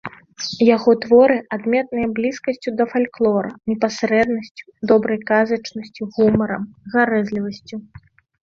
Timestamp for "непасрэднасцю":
3.73-4.65